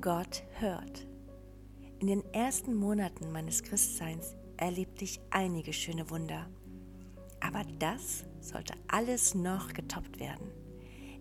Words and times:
Gott 0.00 0.44
hört. 0.58 1.06
In 2.00 2.08
den 2.08 2.24
ersten 2.34 2.74
Monaten 2.74 3.32
meines 3.32 3.62
Christseins 3.62 4.36
erlebte 4.56 5.04
ich 5.04 5.20
einige 5.30 5.72
schöne 5.72 6.10
Wunder. 6.10 6.48
Aber 7.40 7.62
das 7.78 8.24
sollte 8.40 8.74
alles 8.88 9.34
noch 9.34 9.72
getoppt 9.72 10.20
werden. 10.20 10.50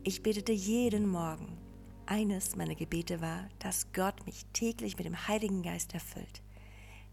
Ich 0.03 0.21
betete 0.23 0.51
jeden 0.51 1.07
Morgen. 1.07 1.57
Eines 2.05 2.55
meiner 2.55 2.75
Gebete 2.75 3.21
war, 3.21 3.47
dass 3.59 3.91
Gott 3.93 4.25
mich 4.25 4.45
täglich 4.53 4.97
mit 4.97 5.05
dem 5.05 5.27
Heiligen 5.27 5.63
Geist 5.63 5.93
erfüllt. 5.93 6.41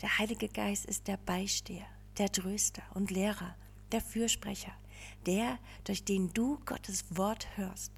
Der 0.02 0.18
Heilige 0.18 0.48
Geist 0.48 0.84
ist 0.84 1.06
der 1.08 1.16
Beisteher, 1.16 1.86
der 2.18 2.30
Tröster 2.30 2.82
und 2.94 3.10
Lehrer, 3.10 3.54
der 3.92 4.00
Fürsprecher, 4.00 4.72
der, 5.26 5.58
durch 5.84 6.04
den 6.04 6.32
du 6.32 6.58
Gottes 6.66 7.04
Wort 7.16 7.46
hörst. 7.56 7.92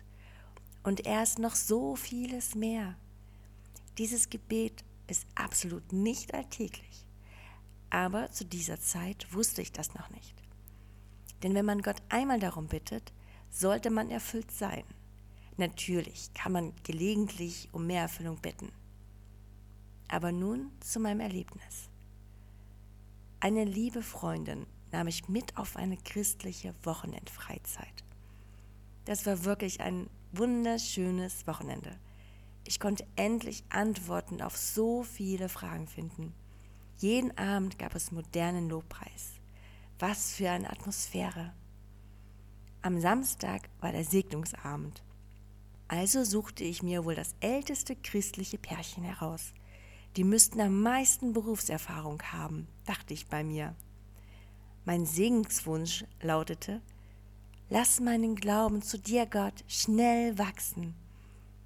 Und 0.82 1.06
er 1.06 1.22
ist 1.22 1.38
noch 1.38 1.54
so 1.54 1.96
vieles 1.96 2.54
mehr. 2.54 2.96
Dieses 3.98 4.28
Gebet 4.28 4.84
ist 5.06 5.26
absolut 5.34 5.92
nicht 5.92 6.34
alltäglich. 6.34 7.06
Aber 7.90 8.30
zu 8.32 8.44
dieser 8.44 8.80
Zeit 8.80 9.32
wusste 9.32 9.62
ich 9.62 9.72
das 9.72 9.94
noch 9.94 10.10
nicht. 10.10 10.34
Denn 11.42 11.54
wenn 11.54 11.64
man 11.64 11.82
Gott 11.82 12.02
einmal 12.08 12.40
darum 12.40 12.66
bittet, 12.66 13.12
sollte 13.50 13.90
man 13.90 14.10
erfüllt 14.10 14.50
sein. 14.50 14.84
Natürlich 15.56 16.34
kann 16.34 16.52
man 16.52 16.72
gelegentlich 16.82 17.68
um 17.72 17.86
mehr 17.86 18.02
Erfüllung 18.02 18.38
bitten. 18.40 18.72
Aber 20.08 20.32
nun 20.32 20.72
zu 20.80 20.98
meinem 20.98 21.20
Erlebnis. 21.20 21.88
Eine 23.38 23.64
liebe 23.64 24.02
Freundin 24.02 24.66
nahm 24.90 25.06
ich 25.06 25.28
mit 25.28 25.56
auf 25.56 25.76
eine 25.76 25.96
christliche 25.96 26.74
Wochenendfreizeit. 26.82 28.04
Das 29.04 29.26
war 29.26 29.44
wirklich 29.44 29.80
ein 29.80 30.08
wunderschönes 30.32 31.46
Wochenende. 31.46 31.96
Ich 32.66 32.80
konnte 32.80 33.06
endlich 33.16 33.64
Antworten 33.68 34.40
auf 34.40 34.56
so 34.56 35.02
viele 35.02 35.48
Fragen 35.48 35.86
finden. 35.86 36.32
Jeden 36.98 37.36
Abend 37.36 37.78
gab 37.78 37.94
es 37.94 38.12
modernen 38.12 38.68
Lobpreis. 38.68 39.32
Was 39.98 40.32
für 40.34 40.50
eine 40.50 40.70
Atmosphäre. 40.70 41.52
Am 42.82 43.00
Samstag 43.00 43.68
war 43.80 43.92
der 43.92 44.04
Segnungsabend. 44.04 45.02
Also 45.88 46.24
suchte 46.24 46.64
ich 46.64 46.82
mir 46.82 47.04
wohl 47.04 47.14
das 47.14 47.34
älteste 47.40 47.96
christliche 47.96 48.58
Pärchen 48.58 49.04
heraus. 49.04 49.52
Die 50.16 50.24
müssten 50.24 50.60
am 50.60 50.80
meisten 50.80 51.32
Berufserfahrung 51.32 52.22
haben, 52.22 52.68
dachte 52.84 53.12
ich 53.12 53.26
bei 53.26 53.44
mir. 53.44 53.74
Mein 54.84 55.06
Segenswunsch 55.06 56.04
lautete, 56.20 56.80
Lass 57.70 58.00
meinen 58.00 58.36
Glauben 58.36 58.82
zu 58.82 58.98
dir, 58.98 59.26
Gott, 59.26 59.64
schnell 59.66 60.38
wachsen. 60.38 60.94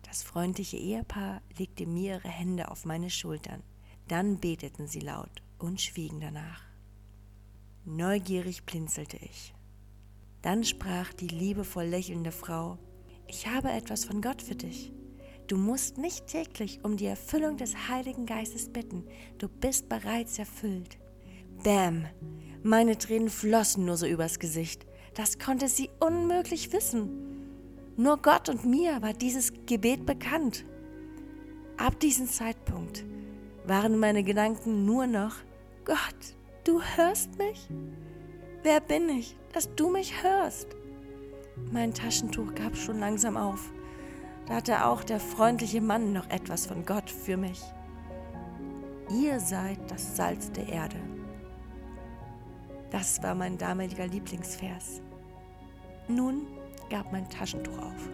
Das 0.09 0.23
freundliche 0.23 0.79
Ehepaar 0.79 1.43
legte 1.59 1.87
mir 1.87 2.17
ihre 2.17 2.29
Hände 2.29 2.71
auf 2.71 2.87
meine 2.87 3.11
Schultern. 3.11 3.63
Dann 4.09 4.41
beteten 4.41 4.87
sie 4.87 5.01
laut 5.01 5.43
und 5.59 5.83
schwiegen 5.83 6.19
danach. 6.19 6.63
Neugierig 7.85 8.65
blinzelte 8.65 9.19
ich. 9.19 9.55
Dann 10.41 10.65
sprach 10.65 11.13
die 11.13 11.29
liebevoll 11.29 11.85
lächelnde 11.85 12.33
Frau, 12.33 12.79
ich 13.27 13.47
habe 13.47 13.71
etwas 13.71 14.07
von 14.07 14.23
Gott 14.23 14.41
für 14.41 14.55
dich. 14.55 14.93
Du 15.47 15.59
musst 15.59 15.99
nicht 15.99 16.27
täglich 16.27 16.85
um 16.85 16.97
die 16.97 17.07
Erfüllung 17.07 17.59
des 17.59 17.89
Heiligen 17.89 18.25
Geistes 18.25 18.73
bitten, 18.73 19.05
du 19.37 19.49
bist 19.49 19.91
bereits 19.91 20.39
erfüllt. 20.39 20.99
Bäm! 21.63 22.07
Meine 22.63 22.97
Tränen 22.97 23.29
flossen 23.29 23.85
nur 23.85 23.97
so 23.97 24.07
übers 24.07 24.39
Gesicht. 24.39 24.87
Das 25.15 25.39
konnte 25.39 25.69
sie 25.69 25.91
unmöglich 26.01 26.73
wissen. 26.73 27.38
Nur 27.99 28.19
Gott 28.19 28.49
und 28.49 28.65
mir 28.65 29.03
war 29.03 29.13
dieses 29.13 29.53
Gebet 29.67 30.07
bekannt. 30.07 30.65
Ab 31.79 31.99
diesem 31.99 32.29
Zeitpunkt 32.29 33.05
waren 33.67 33.99
meine 33.99 34.23
Gedanken 34.23 34.85
nur 34.87 35.09
noch, 35.09 35.35
Gott, 35.85 36.37
du 36.63 36.81
hörst 36.81 37.37
mich? 37.39 37.69
Wer 38.63 38.79
bin 38.79 39.09
ich, 39.09 39.37
dass 39.53 39.75
du 39.75 39.91
mich 39.91 40.23
hörst? 40.23 40.69
Mein 41.73 41.93
Taschentuch 41.93 42.55
gab 42.55 42.77
schon 42.77 43.01
langsam 43.01 43.37
auf. 43.37 43.73
Da 44.47 44.55
hatte 44.55 44.87
auch 44.87 45.03
der 45.03 45.19
freundliche 45.19 45.81
Mann 45.81 46.13
noch 46.13 46.31
etwas 46.31 46.67
von 46.67 46.87
Gott 46.87 47.11
für 47.11 47.37
mich. 47.37 47.61
Ihr 49.11 49.41
seid 49.41 49.79
das 49.91 50.15
Salz 50.15 50.53
der 50.53 50.69
Erde. 50.69 51.01
Das 52.93 53.21
war 53.25 53.35
mein 53.35 53.59
damaliger 53.59 54.07
Lieblingsvers. 54.07 55.03
Nun 56.07 56.47
gab 56.89 57.13
mein 57.13 57.29
Taschentuch 57.29 57.79
auf. 57.79 58.09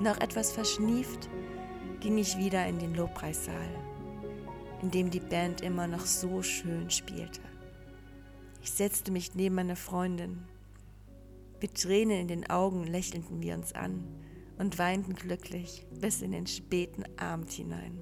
Noch 0.00 0.18
etwas 0.20 0.52
verschnieft 0.52 1.28
ging 2.00 2.16
ich 2.16 2.38
wieder 2.38 2.66
in 2.66 2.78
den 2.78 2.94
Lobpreissaal, 2.94 3.68
in 4.82 4.90
dem 4.90 5.10
die 5.10 5.20
Band 5.20 5.60
immer 5.60 5.86
noch 5.86 6.06
so 6.06 6.42
schön 6.42 6.90
spielte. 6.90 7.42
Ich 8.62 8.72
setzte 8.72 9.12
mich 9.12 9.34
neben 9.34 9.54
meine 9.54 9.76
Freundin. 9.76 10.42
Mit 11.60 11.74
Tränen 11.74 12.20
in 12.20 12.28
den 12.28 12.48
Augen 12.48 12.84
lächelten 12.84 13.42
wir 13.42 13.54
uns 13.54 13.74
an 13.74 14.04
und 14.58 14.78
weinten 14.78 15.14
glücklich 15.14 15.86
bis 16.00 16.22
in 16.22 16.32
den 16.32 16.46
späten 16.46 17.04
Abend 17.18 17.50
hinein. 17.50 17.98